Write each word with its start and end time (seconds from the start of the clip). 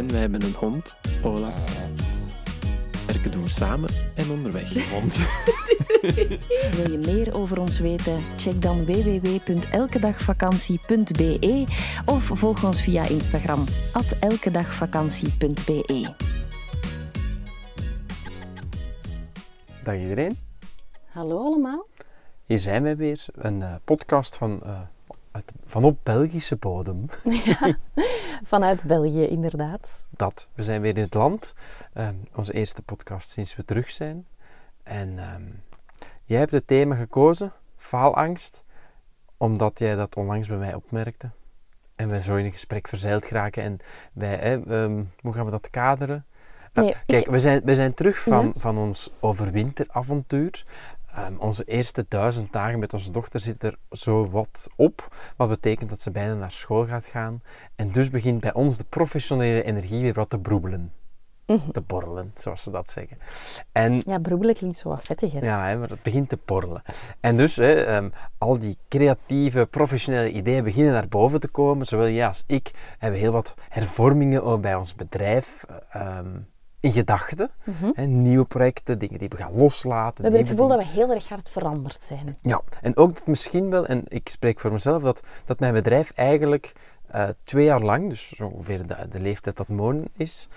En 0.00 0.10
wij 0.10 0.20
hebben 0.20 0.42
een 0.42 0.54
hond, 0.54 0.94
Ola. 1.22 1.52
Werken 3.06 3.30
doen 3.30 3.42
we 3.42 3.48
samen 3.48 3.90
en 4.14 4.30
onderweg. 4.30 4.90
Hond. 4.90 5.16
Wil 6.76 6.90
je 6.90 7.00
meer 7.04 7.34
over 7.34 7.60
ons 7.60 7.78
weten? 7.78 8.22
Check 8.36 8.62
dan 8.62 8.84
www.elkedagvakantie.be 8.84 11.64
of 12.06 12.24
volg 12.24 12.64
ons 12.64 12.82
via 12.82 13.08
Instagram 13.08 13.64
elkedagvakantie.be. 14.20 16.14
Dag 19.84 20.00
iedereen. 20.00 20.38
Hallo 21.06 21.44
allemaal. 21.44 21.86
Hier 22.44 22.58
zijn 22.58 22.82
wij 22.82 22.96
weer, 22.96 23.24
een 23.32 23.62
eh, 23.62 23.74
podcast 23.84 24.36
van, 24.36 24.62
eh, 24.62 24.80
van 25.70 25.84
op 25.84 25.98
Belgische 26.02 26.56
bodem. 26.56 27.06
Ja, 27.44 27.76
vanuit 28.44 28.84
België 28.84 29.26
inderdaad. 29.26 30.06
Dat, 30.10 30.48
we 30.54 30.62
zijn 30.62 30.80
weer 30.80 30.96
in 30.96 31.02
het 31.02 31.14
land. 31.14 31.54
Ehm, 31.92 32.14
onze 32.34 32.52
eerste 32.52 32.82
podcast 32.82 33.28
sinds 33.30 33.56
we 33.56 33.64
terug 33.64 33.90
zijn. 33.90 34.26
En 34.82 35.18
ehm, 35.18 35.42
jij 36.24 36.38
hebt 36.38 36.50
het 36.52 36.66
thema 36.66 36.94
gekozen, 36.94 37.52
faalangst, 37.76 38.64
omdat 39.36 39.78
jij 39.78 39.94
dat 39.94 40.16
onlangs 40.16 40.48
bij 40.48 40.56
mij 40.56 40.74
opmerkte. 40.74 41.30
En 41.96 42.08
wij 42.08 42.20
zo 42.20 42.36
in 42.36 42.44
een 42.44 42.52
gesprek 42.52 42.88
verzeild 42.88 43.24
geraken. 43.24 43.62
En 43.62 43.78
wij, 44.12 44.34
hè, 44.36 44.62
ehm, 44.82 45.04
hoe 45.20 45.32
gaan 45.32 45.44
we 45.44 45.50
dat 45.50 45.70
kaderen? 45.70 46.24
Ah, 46.72 46.84
kijk, 47.06 47.24
ik- 47.24 47.30
we, 47.30 47.38
zijn, 47.38 47.60
we 47.64 47.74
zijn 47.74 47.94
terug 47.94 48.18
van, 48.18 48.46
Ja. 48.46 48.52
van 48.60 48.78
ons 48.78 49.10
overwinteravontuur. 49.20 50.64
Ehm, 51.14 51.34
onze 51.38 51.64
eerste 51.64 52.04
duizend 52.08 52.52
dagen 52.52 52.78
met 52.78 52.92
onze 52.92 53.10
dochter 53.10 53.40
zit 53.40 53.62
er 53.62 53.76
zo 53.90 54.30
wat 54.30 54.68
op. 54.76 55.16
Wat 55.36 55.48
betekent 55.48 55.90
dat 55.90 56.00
ze 56.00 56.10
bijna 56.10 56.34
naar 56.34 56.52
school 56.52 56.86
gaat 56.86 57.06
gaan. 57.06 57.42
En 57.76 57.92
dus 57.92 58.10
begint 58.10 58.40
bij 58.40 58.52
ons 58.52 58.76
de 58.76 58.84
professionele 58.88 59.62
energie 59.62 60.00
weer 60.02 60.14
wat 60.14 60.30
te 60.30 60.38
broebelen. 60.38 60.92
Mhm. 61.46 61.70
Te 61.70 61.80
borrelen, 61.80 62.30
zoals 62.34 62.62
ze 62.62 62.70
dat 62.70 62.90
zeggen. 62.90 63.18
En 63.72 64.02
Ja, 64.06 64.18
broebelen 64.18 64.54
klinkt 64.54 64.78
zo 64.78 64.88
wat 64.88 65.02
vettiger. 65.02 65.44
ja, 65.44 65.66
hè, 65.66 65.76
maar 65.78 65.88
het 65.88 66.02
begint 66.02 66.28
te 66.28 66.36
porrelen. 66.36 66.82
En 67.20 67.36
dus, 67.36 67.56
hè, 67.56 67.72
ehm, 67.74 68.08
al 68.38 68.58
die 68.58 68.76
creatieve, 68.88 69.66
professionele 69.66 70.30
ideeën 70.30 70.64
beginnen 70.64 70.92
naar 70.92 71.08
boven 71.08 71.40
te 71.40 71.48
komen. 71.48 71.86
Zowel 71.86 72.08
jij 72.08 72.26
als 72.26 72.44
ik 72.46 72.70
hebben 72.98 73.20
heel 73.20 73.32
wat 73.32 73.54
hervormingen 73.68 74.42
ook 74.44 74.60
bij 74.60 74.74
ons 74.74 74.94
bedrijf 74.94 75.64
ehm, 75.90 76.38
in 76.80 76.92
gedachten. 76.92 77.50
Mhm. 77.64 78.20
Nieuwe 78.22 78.44
projecten, 78.44 78.98
dingen 78.98 79.18
die 79.18 79.28
we 79.28 79.36
gaan 79.36 79.56
loslaten. 79.56 80.16
We 80.16 80.22
hebben 80.22 80.40
het 80.40 80.48
gevoel 80.48 80.68
dingen- 80.68 80.84
dat 80.84 80.94
we 80.94 81.00
heel 81.00 81.10
erg 81.14 81.28
hard 81.28 81.50
veranderd 81.50 82.02
zijn. 82.02 82.36
Ja, 82.42 82.60
en 82.80 82.96
ook 82.96 83.14
dat 83.14 83.26
misschien 83.26 83.70
wel, 83.70 83.86
en 83.86 84.02
ik 84.08 84.28
spreek 84.28 84.60
voor 84.60 84.72
mezelf, 84.72 85.02
dat, 85.02 85.20
dat 85.44 85.60
mijn 85.60 85.72
bedrijf 85.72 86.10
eigenlijk 86.10 86.72
eh, 87.06 87.28
twee 87.42 87.64
jaar 87.64 87.80
lang, 87.82 88.08
dus 88.08 88.28
zo 88.28 88.46
ongeveer 88.46 88.86
de, 88.86 88.96
de 89.08 89.20
leeftijd 89.20 89.56
dat 89.56 89.68
Moon 89.68 90.08
is, 90.16 90.48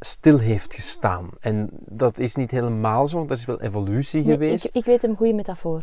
stil 0.00 0.38
heeft 0.38 0.74
gestaan. 0.74 1.28
En 1.40 1.68
dat 1.72 2.18
is 2.18 2.34
niet 2.34 2.50
helemaal 2.50 3.06
zo, 3.06 3.16
want 3.16 3.30
er 3.30 3.36
is 3.36 3.44
wel 3.44 3.60
evolutie 3.60 4.22
Nee, 4.22 4.32
geweest. 4.32 4.64
ik, 4.64 4.74
ik 4.74 4.84
weet 4.84 5.04
een 5.04 5.16
goede 5.16 5.32
metafoor. 5.32 5.80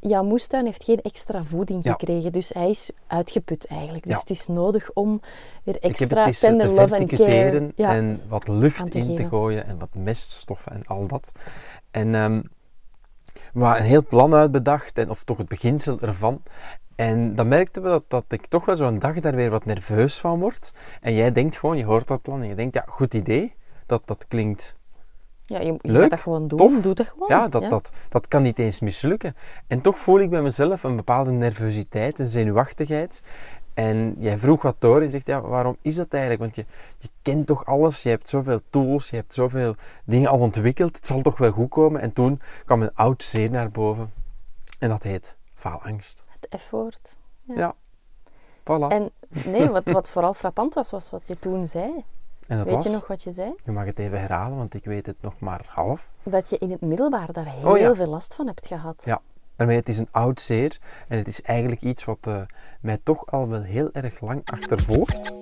Jouw 0.00 0.22
moestuin 0.24 0.64
heeft 0.64 0.84
geen 0.84 1.00
extra 1.00 1.42
voeding 1.44 1.84
Ja. 1.84 1.90
gekregen, 1.92 2.32
dus 2.32 2.48
hij 2.48 2.70
is 2.70 2.92
uitgeput 3.06 3.66
eigenlijk. 3.66 4.04
Dus 4.04 4.12
Ja. 4.12 4.20
het 4.20 4.30
is 4.30 4.46
nodig 4.46 4.90
om 4.92 5.20
weer 5.64 5.76
Ik 5.80 5.98
heb 5.98 6.12
extra 6.12 6.48
tender 6.48 6.66
te 6.66 6.72
love 6.72 6.96
and 6.96 7.12
care 7.12 7.72
ja, 7.76 7.94
en 7.94 8.20
wat 8.28 8.48
lucht 8.48 8.90
te 8.90 8.98
in 8.98 9.16
te 9.16 9.28
gooien 9.28 9.66
en 9.66 9.78
wat 9.78 9.94
meststoffen 9.94 10.72
en 10.72 10.86
al 10.86 11.06
dat. 11.06 11.32
En 11.90 12.14
ehm 12.14 12.40
maar 13.52 13.76
een 13.76 13.82
heel 13.84 14.04
plan 14.06 14.34
uitbedacht, 14.34 14.98
en, 14.98 15.10
of 15.10 15.24
toch 15.24 15.38
het 15.38 15.48
beginsel 15.48 16.00
ervan. 16.00 16.42
En 16.96 17.34
dan 17.34 17.48
merkten 17.48 17.82
we 17.82 17.88
dat, 17.88 18.04
dat 18.08 18.24
ik 18.28 18.46
toch 18.46 18.64
wel 18.64 18.76
zo'n 18.76 18.98
dag 18.98 19.20
daar 19.20 19.34
weer 19.34 19.50
wat 19.50 19.64
nerveus 19.64 20.18
van 20.18 20.40
word. 20.40 20.72
En 21.00 21.14
jij 21.14 21.32
denkt 21.32 21.56
gewoon, 21.56 21.76
je 21.76 21.84
hoort 21.84 22.06
dat 22.06 22.22
plan 22.22 22.42
en 22.42 22.48
je 22.48 22.54
denkt, 22.54 22.74
ja, 22.74 22.84
goed 22.88 23.14
idee. 23.14 23.54
Dat, 23.86 24.02
dat 24.04 24.26
klinkt 24.28 24.76
Ja, 25.50 25.58
je, 25.60 25.64
je 25.72 25.78
Leuk, 25.82 26.00
gaat 26.00 26.10
dat 26.10 26.20
gewoon 26.20 26.48
doen. 26.48 26.58
tof. 26.58 26.80
Doe 26.82 26.94
dat 26.94 27.06
gewoon. 27.06 27.28
Ja, 27.28 27.48
dat, 27.48 27.70
Dat, 27.70 27.90
dat 28.08 28.28
kan 28.28 28.42
niet 28.42 28.58
eens 28.58 28.80
mislukken. 28.80 29.36
En 29.66 29.80
toch 29.80 29.98
voel 29.98 30.20
ik 30.20 30.30
bij 30.30 30.42
mezelf 30.42 30.82
een 30.82 30.96
bepaalde 30.96 31.30
nervositeit, 31.30 32.18
een 32.18 32.26
zenuwachtigheid. 32.26 33.22
En 33.74 34.14
jij 34.18 34.36
vroeg 34.38 34.62
wat 34.62 34.76
door 34.78 35.02
en 35.02 35.10
zegt, 35.10 35.26
ja, 35.26 35.40
waarom 35.40 35.76
is 35.82 35.94
dat 35.94 36.12
eigenlijk? 36.12 36.40
Want 36.42 36.56
je, 36.56 36.64
je 36.98 37.08
kent 37.22 37.46
toch 37.46 37.66
alles, 37.66 38.02
je 38.02 38.08
hebt 38.08 38.28
zoveel 38.28 38.60
tools, 38.70 39.10
je 39.10 39.16
hebt 39.16 39.34
zoveel 39.34 39.74
dingen 40.04 40.30
al 40.30 40.38
ontwikkeld, 40.38 40.96
het 40.96 41.06
zal 41.06 41.22
toch 41.22 41.38
wel 41.38 41.50
goed 41.50 41.68
komen? 41.68 42.00
En 42.00 42.12
toen 42.12 42.40
kwam 42.64 42.82
een 42.82 42.94
oud 42.94 43.22
zeer 43.22 43.50
naar 43.50 43.70
boven 43.70 44.12
en 44.78 44.88
dat 44.88 45.02
heet 45.02 45.36
faalangst. 45.54 46.24
Het 46.40 46.60
F-woord. 46.60 47.16
Ja, 47.42 47.74
voilà. 48.62 48.64
En, 48.64 48.90
En 48.90 49.10
nee, 49.50 49.68
wat, 49.68 49.84
wat 49.84 50.10
vooral 50.10 50.34
frappant 50.42 50.74
was, 50.74 50.90
was 50.90 51.10
wat 51.10 51.28
je 51.28 51.38
toen 51.38 51.66
zei. 51.66 52.04
Dat 52.56 52.66
weet 52.66 52.74
was, 52.74 52.84
je 52.84 52.90
nog 52.90 53.06
wat 53.06 53.22
je 53.22 53.32
zei? 53.32 53.52
je 53.64 53.70
mag 53.70 53.84
het 53.84 53.98
even 53.98 54.20
herhalen, 54.20 54.56
want 54.56 54.74
ik 54.74 54.84
weet 54.84 55.06
het 55.06 55.16
nog 55.20 55.34
maar 55.38 55.64
half. 55.68 56.12
Dat 56.22 56.50
je 56.50 56.58
in 56.58 56.70
het 56.70 56.80
middelbaar 56.80 57.32
daar 57.32 57.46
heel 57.46 57.70
Oh 57.70 57.78
ja. 57.78 57.94
veel 57.94 58.06
last 58.06 58.34
van 58.34 58.46
hebt 58.46 58.66
gehad. 58.66 59.02
Ja. 59.04 59.20
Daarmee, 59.56 59.76
het 59.76 59.88
is 59.88 59.98
een 59.98 60.08
oud 60.10 60.40
zeer 60.40 60.78
en 61.08 61.18
het 61.18 61.26
is 61.26 61.42
eigenlijk 61.42 61.82
iets 61.82 62.04
wat 62.04 62.18
eh, 62.20 62.40
mij 62.80 62.98
toch 63.02 63.26
al 63.26 63.48
wel 63.48 63.62
heel 63.62 63.92
erg 63.92 64.20
lang 64.20 64.42
achtervolgt. 64.44 65.34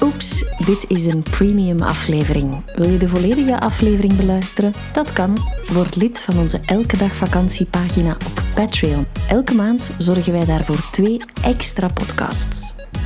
Oeps, 0.00 0.56
dit 0.66 0.84
is 0.88 1.06
een 1.06 1.22
premium 1.22 1.82
aflevering. 1.82 2.74
Wil 2.76 2.88
je 2.88 2.98
de 2.98 3.08
volledige 3.08 3.60
aflevering 3.60 4.16
beluisteren? 4.16 4.72
Dat 4.92 5.12
kan. 5.12 5.36
Word 5.72 5.96
lid 5.96 6.20
van 6.20 6.38
onze 6.38 6.60
Elke 6.66 6.96
Dag 6.96 7.16
Vakantiepagina 7.16 8.12
op 8.12 8.42
Patreon. 8.54 9.06
Elke 9.28 9.54
maand 9.54 9.90
zorgen 9.98 10.32
wij 10.32 10.44
daarvoor 10.44 10.90
twee 10.90 11.20
extra 11.42 11.88
podcasts. 11.88 12.74